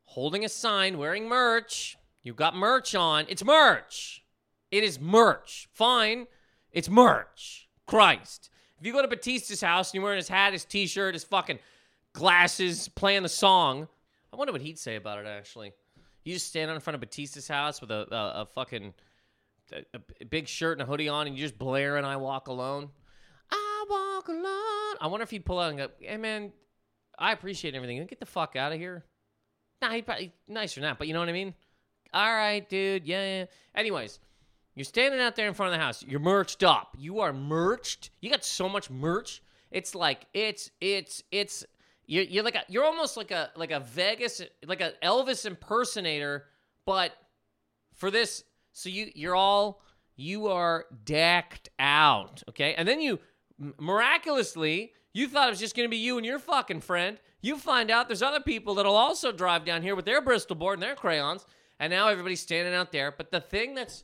[0.05, 1.97] holding a sign wearing merch.
[2.23, 3.25] You've got merch on.
[3.27, 4.23] It's merch.
[4.71, 5.67] It is merch.
[5.73, 6.27] Fine.
[6.71, 7.67] It's merch.
[7.85, 8.49] Christ.
[8.79, 11.59] If you go to Batista's house and you're wearing his hat, his t-shirt, his fucking
[12.13, 13.87] glasses, playing the song,
[14.33, 15.27] I wonder what he'd say about it.
[15.27, 15.71] Actually,
[16.23, 18.93] you just stand out in front of Batista's house with a a, a fucking
[19.71, 22.47] a, a big shirt and a hoodie on, and you just blare and I walk
[22.47, 22.89] alone.
[23.49, 24.97] I walk alone.
[24.99, 26.51] I wonder if he'd pull out and go, "Hey man,
[27.17, 28.05] I appreciate everything.
[28.05, 29.03] Get the fuck out of here."
[29.81, 31.53] Nah, he'd probably nicer than that, but you know what I mean.
[32.13, 33.05] All right, dude.
[33.05, 33.45] Yeah, yeah.
[33.75, 34.19] Anyways,
[34.75, 36.03] you're standing out there in front of the house.
[36.03, 36.95] You're merched up.
[36.97, 38.09] You are merched.
[38.21, 39.41] You got so much merch.
[39.71, 41.65] It's like it's it's it's
[42.05, 46.45] you're, you're like a, you're almost like a like a Vegas like a Elvis impersonator,
[46.85, 47.11] but
[47.93, 49.81] for this, so you you're all
[50.15, 52.73] you are decked out, okay?
[52.75, 53.19] And then you
[53.77, 57.17] miraculously you thought it was just going to be you and your fucking friend.
[57.41, 60.75] You find out there's other people that'll also drive down here with their Bristol board
[60.75, 61.45] and their crayons,
[61.79, 63.11] and now everybody's standing out there.
[63.11, 64.03] But the thing that's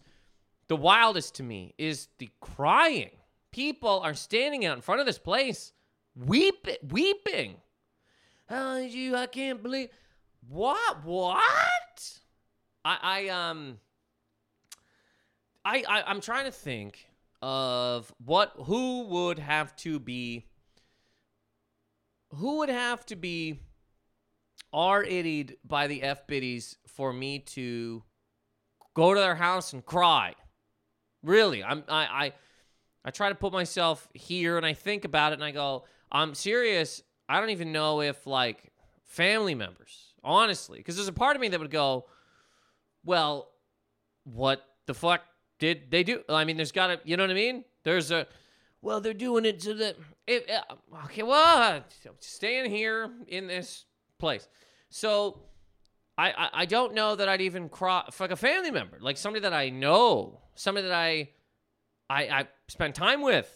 [0.68, 3.12] the wildest to me is the crying.
[3.52, 5.74] People are standing out in front of this place,
[6.16, 7.58] weeping, weeping
[8.52, 9.16] did you?
[9.16, 9.90] I can't believe.
[10.48, 11.04] What?
[11.06, 12.20] What?
[12.84, 13.80] I I um.
[15.64, 17.08] I, I I'm trying to think
[17.42, 20.46] of what who would have to be.
[22.36, 23.60] Who would have to be
[24.74, 28.04] r ittied by the F biddies for me to
[28.94, 30.34] go to their house and cry?
[31.24, 32.34] Really, I'm I I
[33.04, 36.34] I try to put myself here and I think about it and I go, I'm
[36.36, 37.02] serious.
[37.28, 38.72] I don't even know if like
[39.06, 42.06] family members, honestly, because there's a part of me that would go,
[43.04, 43.50] well,
[44.24, 45.22] what the fuck
[45.60, 46.22] did they do?
[46.30, 47.64] I mean, there's got to, you know what I mean?
[47.84, 48.28] There's a,
[48.82, 49.96] well, they're doing it so that,
[50.28, 51.84] it, uh, okay, well,
[52.20, 53.86] staying here in this
[54.18, 54.48] place.
[54.90, 55.44] So
[56.18, 59.42] I, I, I don't know that I'd even cross, like a family member, like somebody
[59.44, 61.30] that I know, somebody that I,
[62.10, 63.50] I, I spend time with.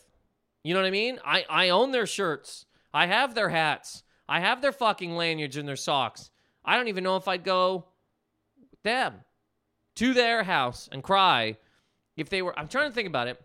[0.64, 1.20] You know what I mean?
[1.24, 2.66] I, I own their shirts.
[2.94, 4.04] I have their hats.
[4.28, 6.32] I have their fucking lanyards and their socks.
[6.64, 7.86] I don't even know if I'd go
[8.84, 9.14] them
[9.96, 11.58] to their house and cry
[12.18, 12.58] if they were.
[12.58, 13.40] I'm trying to think about it.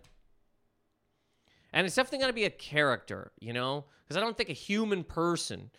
[1.73, 3.85] And it's definitely going to be a character, you know?
[4.05, 5.71] Because I don't think a human person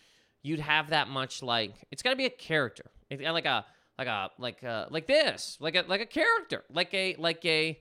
[0.42, 1.74] you'd have that much like.
[1.90, 2.90] It's got to be a character.
[3.10, 3.64] It, uh, like a
[3.98, 7.78] like a like a, like this, like a like a character, like a like a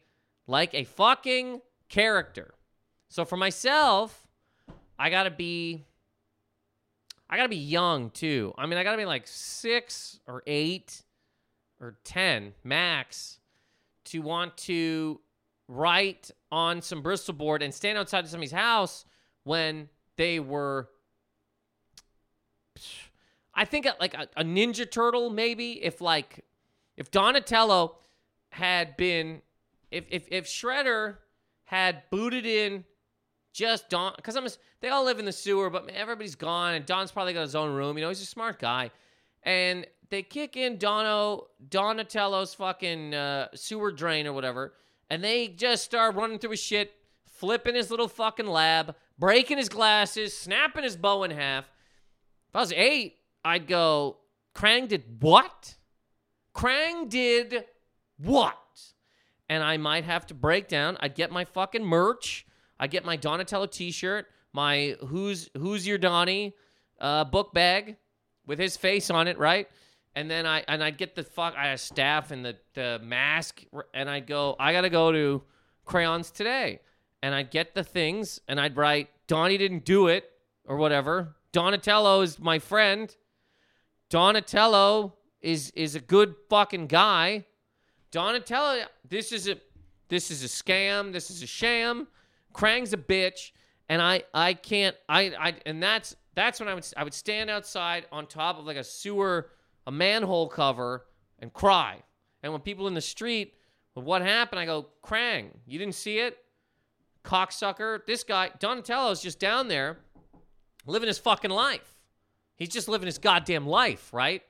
[0.47, 2.53] like a fucking character.
[3.09, 4.27] So for myself,
[4.99, 5.85] I got to be
[7.29, 8.53] I got to be young too.
[8.57, 11.01] I mean, I got to be like 6 or 8
[11.79, 13.39] or 10 max
[14.05, 15.21] to want to
[15.71, 19.05] write on some Bristol board and stand outside of somebody's house
[19.43, 20.89] when they were
[23.53, 26.43] I think like a, a, Ninja Turtle maybe if like
[26.97, 27.95] if Donatello
[28.49, 29.41] had been
[29.91, 31.17] if if if Shredder
[31.63, 32.83] had booted in
[33.53, 34.47] just Don because I'm
[34.81, 37.73] they all live in the sewer, but everybody's gone and Don's probably got his own
[37.73, 37.97] room.
[37.97, 38.91] You know, he's a smart guy,
[39.43, 44.73] and they kick in Dono Donatello's fucking uh, sewer drain or whatever,
[45.11, 46.93] and they just start running through his shit,
[47.25, 51.65] flipping his little fucking lab, breaking his glasses, snapping his bow in half.
[52.47, 54.19] If I was eight, I'd go,
[54.55, 55.75] Krang did what?
[56.55, 57.65] Krang did
[58.19, 58.55] what?
[59.49, 60.95] And I might have to break down.
[61.01, 62.45] I'd get my fucking merch.
[62.79, 66.55] I get my Donatello T-shirt, my Who's Who's Your Donnie
[67.01, 67.97] uh, book bag
[68.47, 69.67] with his face on it, right?
[70.15, 74.09] And then I and I'd get the fuck I staff and the the mask, and
[74.09, 74.55] I'd go.
[74.59, 75.41] I gotta go to
[75.85, 76.79] crayons today,
[77.23, 80.29] and I'd get the things, and I'd write Donnie didn't do it
[80.65, 81.35] or whatever.
[81.51, 83.15] Donatello is my friend.
[84.09, 87.45] Donatello is is a good fucking guy.
[88.11, 89.57] Donatello, this is a
[90.09, 91.13] this is a scam.
[91.13, 92.07] This is a sham.
[92.53, 93.51] Krang's a bitch,
[93.87, 97.49] and I I can't I I and that's that's when I would I would stand
[97.49, 99.49] outside on top of like a sewer
[99.87, 101.05] a manhole cover
[101.39, 102.01] and cry.
[102.43, 103.53] And when people in the street,
[103.95, 104.59] well, what happened?
[104.59, 106.37] I go, Krang, you didn't see it?
[107.23, 108.05] Cocksucker.
[108.05, 109.99] This guy, Donatello's just down there
[110.85, 111.97] living his fucking life.
[112.55, 114.43] He's just living his goddamn life, right?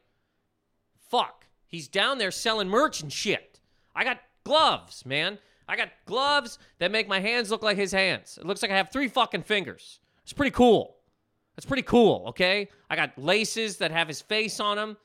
[1.09, 1.45] Fuck.
[1.67, 3.59] He's down there selling merch and shit.
[3.95, 5.37] I got gloves, man.
[5.67, 8.37] I got gloves that make my hands look like his hands.
[8.39, 9.99] It looks like I have three fucking fingers.
[10.23, 10.97] It's pretty cool.
[11.57, 12.69] It's pretty cool, okay?
[12.89, 14.97] I got laces that have his face on them.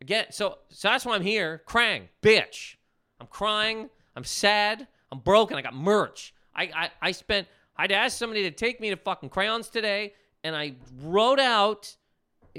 [0.00, 1.62] Again, so so that's why I'm here.
[1.66, 2.76] Krang, bitch.
[3.20, 3.90] I'm crying.
[4.16, 4.86] I'm sad.
[5.12, 5.56] I'm broken.
[5.56, 6.34] I got merch.
[6.54, 7.48] I I, I spent.
[7.76, 11.96] I'd asked somebody to take me to fucking crayons today, and I wrote out,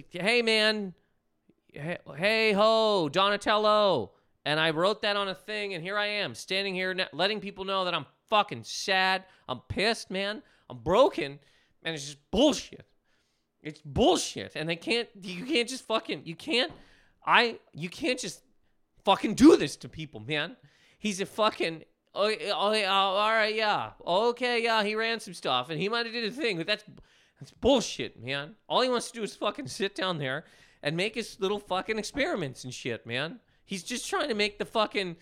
[0.10, 0.94] "Hey man,
[1.74, 4.12] hey, hey ho, Donatello."
[4.44, 7.64] And I wrote that on a thing, and here I am, standing here, letting people
[7.64, 9.24] know that I'm fucking sad.
[9.48, 10.42] I'm pissed, man.
[10.68, 11.38] I'm broken,
[11.84, 12.86] and it's just bullshit.
[13.62, 15.08] It's bullshit, and they can't.
[15.22, 16.24] You can't just fucking.
[16.26, 16.72] You can't.
[17.26, 17.60] I.
[17.74, 18.42] You can't just
[19.04, 20.56] fucking do this to people, man.
[21.00, 21.84] He's a fucking.
[22.14, 24.84] Oh, oh, oh all right, yeah, okay, yeah.
[24.84, 26.84] He ran some stuff, and he might have did a thing, but that's
[27.40, 28.56] that's bullshit, man.
[28.68, 30.46] All he wants to do is fucking sit down there
[30.84, 33.40] and make his little fucking experiments and shit, man.
[33.66, 35.16] He's just trying to make the fucking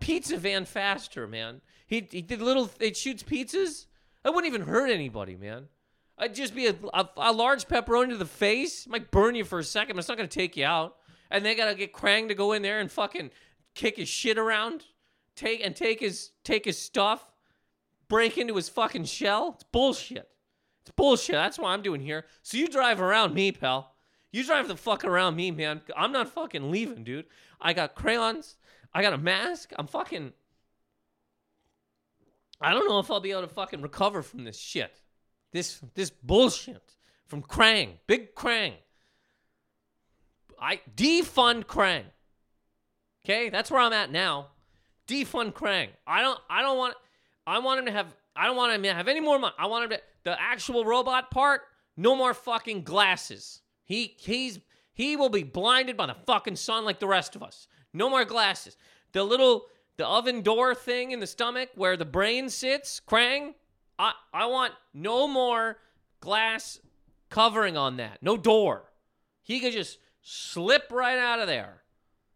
[0.00, 1.60] pizza van faster, man.
[1.86, 3.86] He, he did little, it shoots pizzas.
[4.24, 5.68] I wouldn't even hurt anybody, man.
[6.18, 8.86] I'd just be a, a, a large pepperoni to the face.
[8.86, 10.96] Might burn you for a second, but it's not going to take you out.
[11.34, 13.32] And they got to get Krang to go in there and fucking
[13.74, 14.84] kick his shit around,
[15.34, 17.28] take and take his take his stuff,
[18.08, 19.54] break into his fucking shell.
[19.56, 20.28] It's bullshit.
[20.82, 21.34] It's bullshit.
[21.34, 22.26] That's what I'm doing here.
[22.44, 23.96] So you drive around me, pal.
[24.30, 25.80] You drive the fuck around me, man.
[25.96, 27.26] I'm not fucking leaving, dude.
[27.60, 28.54] I got crayons.
[28.92, 29.72] I got a mask.
[29.76, 30.34] I'm fucking.
[32.60, 35.02] I don't know if I'll be able to fucking recover from this shit.
[35.50, 36.94] This this bullshit
[37.26, 38.74] from Krang, Big Krang.
[40.60, 42.04] I defund Krang.
[43.24, 44.48] Okay, that's where I'm at now.
[45.08, 45.88] Defund Krang.
[46.06, 46.38] I don't.
[46.48, 46.94] I don't want.
[47.46, 48.14] I want him to have.
[48.36, 49.54] I don't want him to have any more money.
[49.58, 51.62] I want him to the actual robot part.
[51.96, 53.60] No more fucking glasses.
[53.84, 54.58] He he's
[54.92, 57.68] he will be blinded by the fucking sun like the rest of us.
[57.92, 58.76] No more glasses.
[59.12, 63.54] The little the oven door thing in the stomach where the brain sits, Krang,
[63.98, 65.78] I I want no more
[66.20, 66.80] glass
[67.30, 68.22] covering on that.
[68.22, 68.90] No door.
[69.42, 71.82] He could just slip right out of there.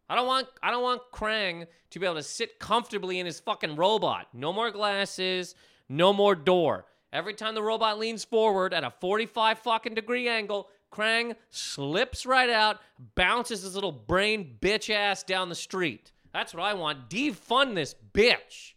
[0.09, 3.40] I don't want I don't want Krang to be able to sit comfortably in his
[3.40, 4.29] fucking robot.
[4.33, 5.55] No more glasses,
[5.88, 6.87] no more door.
[7.12, 12.51] Every time the robot leans forward at a 45 fucking degree angle, Krang slips right
[12.51, 12.79] out,
[13.14, 16.12] bounces his little brain bitch ass down the street.
[16.33, 17.09] That's what I want.
[17.09, 18.74] Defund this bitch.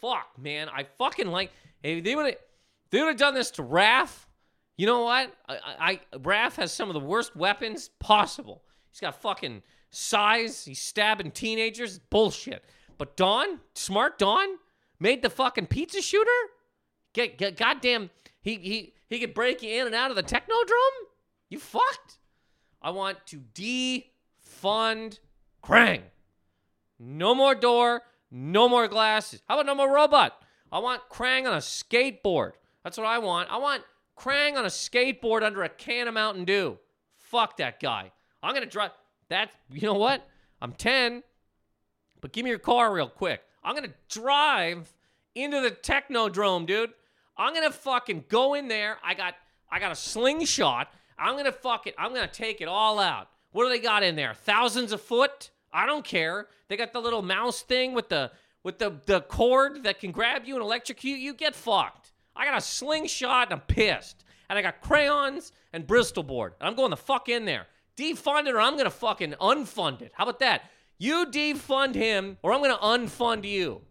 [0.00, 0.68] Fuck, man.
[0.68, 1.50] I fucking like.
[1.82, 2.36] If they would have
[2.90, 4.26] they would have done this to Raph,
[4.76, 5.34] you know what?
[5.48, 8.62] I, I Raph has some of the worst weapons possible.
[8.90, 10.64] He's got fucking size.
[10.64, 11.98] He's stabbing teenagers.
[11.98, 12.64] Bullshit.
[12.98, 14.46] But Don, smart Don,
[15.00, 16.30] made the fucking pizza shooter.
[17.12, 18.10] Get, get goddamn.
[18.40, 21.08] He he he could break you in and out of the technodrome.
[21.48, 22.18] You fucked.
[22.82, 25.18] I want to defund
[25.62, 26.02] Krang.
[26.98, 28.02] No more door.
[28.30, 29.40] No more glasses.
[29.48, 30.36] How about no more robot?
[30.72, 32.52] I want Krang on a skateboard.
[32.82, 33.50] That's what I want.
[33.50, 33.84] I want
[34.16, 36.78] Krang on a skateboard under a can of Mountain Dew.
[37.16, 38.12] Fuck that guy.
[38.42, 38.92] I'm gonna drive.
[39.28, 40.26] That you know what?
[40.60, 41.22] I'm 10,
[42.20, 43.42] but give me your car real quick.
[43.62, 44.92] I'm gonna drive
[45.34, 46.92] into the Technodrome, dude.
[47.36, 48.98] I'm gonna fucking go in there.
[49.02, 49.34] I got
[49.70, 50.92] I got a slingshot.
[51.18, 51.94] I'm gonna fuck it.
[51.98, 53.28] I'm gonna take it all out.
[53.52, 54.34] What do they got in there?
[54.34, 55.50] Thousands of foot?
[55.72, 56.48] I don't care.
[56.68, 58.30] They got the little mouse thing with the
[58.62, 61.34] with the the cord that can grab you and electrocute you.
[61.34, 62.12] Get fucked.
[62.36, 64.24] I got a slingshot and I'm pissed.
[64.48, 66.54] And I got crayons and Bristol board.
[66.60, 67.66] And I'm going the fuck in there.
[67.96, 70.12] Defund it or I'm gonna fucking unfund it.
[70.14, 70.70] How about that?
[70.98, 73.82] You defund him or I'm gonna unfund you.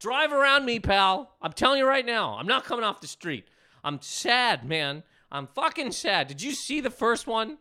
[0.00, 1.36] Drive around me, pal.
[1.40, 3.46] I'm telling you right now, I'm not coming off the street.
[3.82, 5.02] I'm sad, man.
[5.30, 6.28] I'm fucking sad.
[6.28, 7.58] Did you see the first one?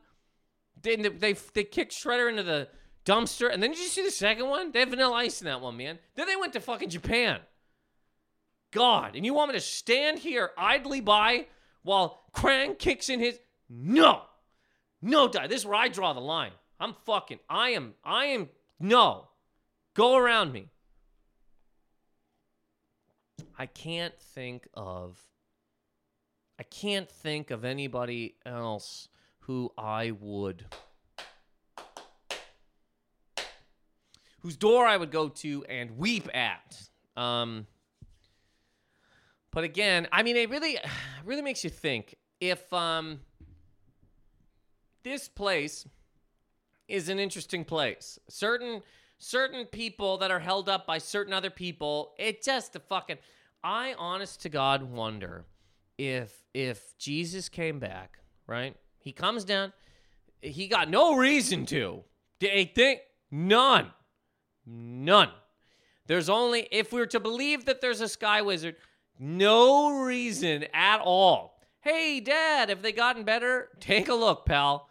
[0.81, 2.67] They, they, they kicked Shredder into the
[3.05, 3.51] dumpster.
[3.51, 4.71] And then did you see the second one?
[4.71, 5.99] They have vanilla ice in that one, man.
[6.15, 7.39] Then they went to fucking Japan.
[8.73, 9.15] God.
[9.15, 11.47] And you want me to stand here idly by
[11.83, 13.39] while Krang kicks in his.
[13.69, 14.23] No.
[15.01, 15.47] No, die.
[15.47, 16.51] This is where I draw the line.
[16.79, 17.39] I'm fucking.
[17.49, 17.93] I am.
[18.03, 18.49] I am.
[18.79, 19.27] No.
[19.93, 20.69] Go around me.
[23.57, 25.21] I can't think of
[26.59, 29.09] I can't think of anybody else
[29.39, 30.65] who I would
[34.39, 36.81] whose door I would go to and weep at.
[37.15, 37.67] Um
[39.53, 40.77] but again, I mean it really
[41.25, 43.19] really makes you think if um
[45.03, 45.87] this place
[46.87, 48.19] is an interesting place.
[48.27, 48.81] Certain
[49.19, 53.17] certain people that are held up by certain other people, it just a fucking
[53.63, 55.45] I honest to God wonder
[55.97, 58.75] if if Jesus came back, right?
[58.99, 59.73] He comes down,
[60.41, 62.03] he got no reason to.
[62.39, 63.91] They think none.
[64.65, 65.29] None.
[66.07, 68.75] There's only if we were to believe that there's a sky wizard,
[69.23, 71.61] no reason at all.
[71.81, 73.69] Hey dad, have they gotten better?
[73.79, 74.89] Take a look, pal.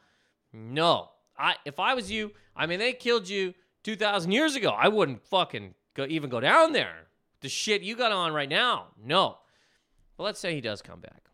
[0.53, 1.11] No.
[1.38, 4.71] I if I was you, I mean they killed you 2000 years ago.
[4.71, 7.09] I wouldn't fucking go, even go down there
[7.42, 8.87] the shit you got on right now.
[9.05, 9.38] No.
[10.16, 11.29] But let's say he does come back.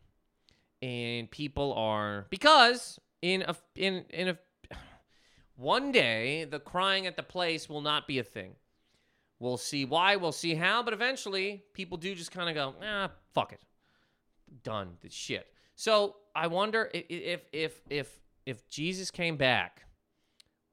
[0.83, 4.39] And people are because in a in in a
[5.57, 8.55] one day the crying at the place will not be a thing.
[9.41, 13.11] We'll see why, we'll see how, but eventually people do just kind of go, ah,
[13.35, 13.61] fuck it.
[14.65, 14.97] Done.
[15.01, 15.47] The shit.
[15.75, 19.85] So I wonder if if if if Jesus came back,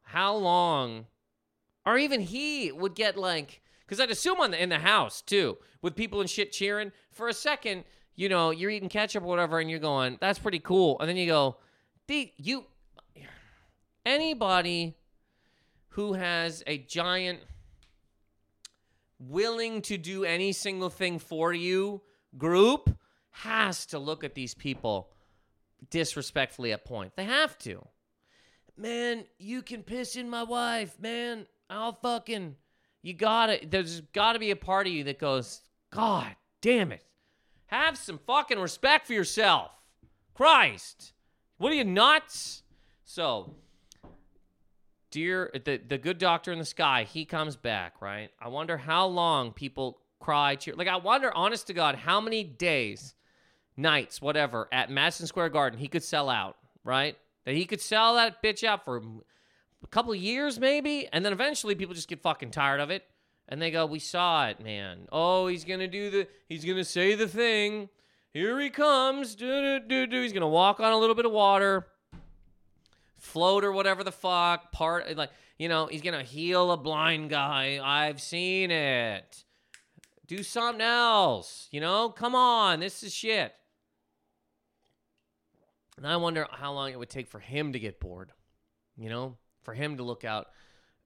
[0.01, 1.05] how long
[1.85, 5.57] or even he would get like because I'd assume on the, in the house too,
[5.81, 6.91] with people and shit cheering.
[7.11, 7.83] For a second,
[8.15, 11.17] you know, you're eating ketchup or whatever, and you're going, "That's pretty cool," and then
[11.17, 11.57] you go,
[12.07, 12.65] "The you."
[14.05, 14.97] Anybody
[15.89, 17.39] who has a giant
[19.19, 22.01] willing to do any single thing for you
[22.37, 22.97] group
[23.31, 25.09] has to look at these people
[25.89, 27.15] disrespectfully at point.
[27.15, 27.85] They have to.
[28.77, 31.45] Man, you can piss in my wife, man.
[31.69, 32.55] I'll fucking
[33.05, 35.61] you gotta, there's gotta be a part of you that goes,
[35.91, 37.05] God damn it.
[37.67, 39.79] Have some fucking respect for yourself.
[40.33, 41.13] Christ.
[41.59, 42.63] What are you nuts?
[43.03, 43.53] So,
[45.15, 48.31] dear, the, the good doctor in the sky, he comes back, right?
[48.37, 50.73] I wonder how long people cry, cheer.
[50.75, 53.15] Like, I wonder, honest to God, how many days,
[53.77, 57.17] nights, whatever, at Madison Square Garden he could sell out, right?
[57.45, 61.31] That he could sell that bitch out for a couple of years maybe, and then
[61.31, 63.05] eventually people just get fucking tired of it,
[63.47, 65.07] and they go, "We saw it, man.
[65.13, 67.87] Oh, he's gonna do the, he's gonna say the thing.
[68.33, 69.33] Here he comes.
[69.33, 70.21] Do do do do.
[70.21, 71.87] He's gonna walk on a little bit of water,
[73.25, 74.71] float or whatever the fuck.
[74.71, 77.79] Part like you know, he's gonna heal a blind guy.
[77.83, 79.43] I've seen it.
[80.27, 81.67] Do something else.
[81.71, 82.79] You know, come on.
[82.79, 83.53] This is shit."
[85.97, 88.31] And I wonder how long it would take for him to get bored.
[88.97, 90.47] You know, for him to look out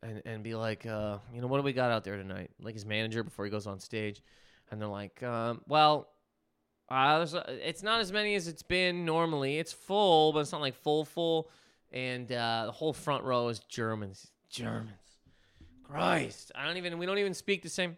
[0.01, 2.51] and and be like, uh, you know, what do we got out there tonight?
[2.61, 4.21] Like his manager before he goes on stage,
[4.71, 6.09] and they're like, um, well,
[6.89, 9.57] uh, a, it's not as many as it's been normally.
[9.57, 11.49] It's full, but it's not like full full,
[11.91, 14.31] and uh, the whole front row is Germans.
[14.49, 14.89] Germans,
[15.83, 17.97] Christ, I don't even we don't even speak the same.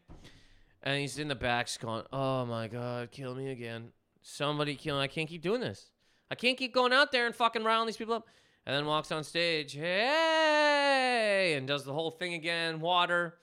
[0.83, 3.89] And he's in the back, going, "Oh my God, kill me again!
[4.21, 5.03] Somebody kill me!
[5.03, 5.91] I can't keep doing this.
[6.29, 8.27] I can't keep going out there and fucking riling these people up."
[8.65, 12.79] And then walks on stage, hey, and does the whole thing again.
[12.79, 13.39] Water,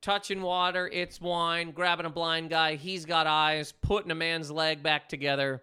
[0.00, 2.74] touching water, it's wine, grabbing a blind guy.
[2.74, 5.62] He's got eyes, putting a man's leg back together,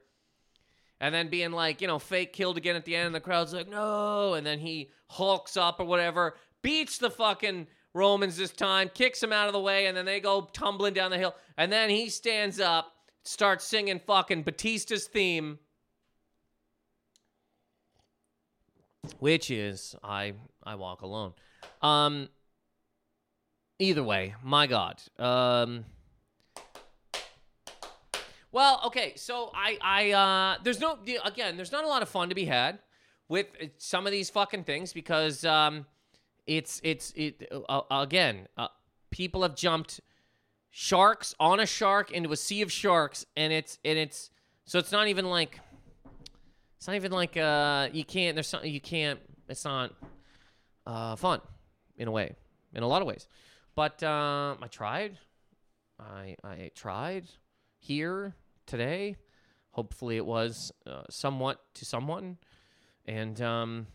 [1.00, 3.08] and then being like, you know, fake killed again at the end.
[3.08, 4.34] And the crowd's like, no.
[4.34, 9.34] And then he hulks up or whatever, beats the fucking Romans this time, kicks him
[9.34, 11.36] out of the way, and then they go tumbling down the hill.
[11.58, 12.94] And then he stands up,
[13.24, 15.60] starts singing fucking Batista's theme,
[19.20, 20.34] which is I
[20.64, 21.34] I walk alone.
[21.82, 22.30] Um.
[23.80, 25.02] Either way, my God.
[25.20, 25.86] Um.
[28.58, 32.30] Well, okay, so I I uh there's no again, there's not a lot of fun
[32.30, 32.80] to be had
[33.30, 35.86] with uh, some of these fucking things because um
[36.48, 38.70] it's it's it uh, again, uh,
[39.12, 40.00] people have jumped
[40.72, 44.32] sharks on a shark into a sea of sharks and it's and it's
[44.66, 45.60] so it's not even like
[46.78, 49.94] it's not even like uh you can't there's something you can't it's not
[50.88, 51.42] uh fun
[52.00, 52.34] in a way
[52.74, 53.28] in a lot of ways.
[53.76, 55.20] But um i tried.
[56.00, 57.26] I i tried
[57.78, 58.34] here
[58.68, 59.16] today
[59.72, 62.38] hopefully it was uh, somewhat to someone
[63.06, 63.88] and um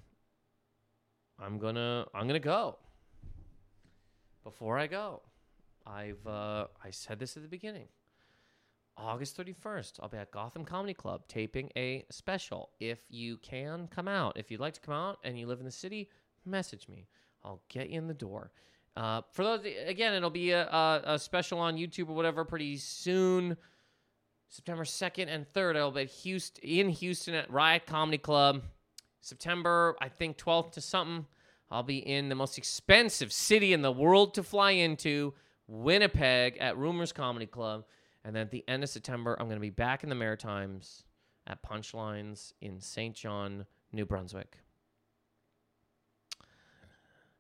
[1.38, 2.76] i'm gonna i'm gonna go
[4.42, 5.22] before i go
[5.86, 7.88] i've uh i said this at the beginning
[8.96, 12.70] August 31st, I'll be at Gotham Comedy Club taping a special.
[12.78, 15.64] If you can come out, if you'd like to come out and you live in
[15.64, 16.10] the city,
[16.44, 17.08] message me.
[17.44, 18.52] I'll get you in the door.
[18.96, 22.76] Uh, for those, again, it'll be a, a, a, special on YouTube or whatever pretty
[22.76, 23.56] soon.
[24.53, 28.62] September 2nd and 3rd, I'll be Houston, in Houston at Riot Comedy Club.
[29.22, 31.24] September, I think 12th to something,
[31.70, 35.32] I'll be in the most expensive city in the world to fly into,
[35.68, 37.86] Winnipeg, at Rumors Comedy Club.
[38.26, 41.05] And then at the end of September, I'm going to be back in the Maritimes
[41.46, 44.59] at Punchlines in Saint John, New Brunswick.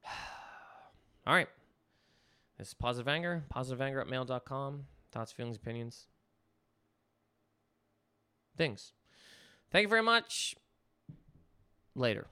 [1.26, 1.48] All right.
[2.56, 4.86] This is Positive Anger, positiveanger at mail.com.
[5.10, 6.06] Thoughts, feelings, opinions,
[8.56, 8.92] things.
[9.70, 10.54] Thank you very much.
[11.94, 12.26] Later.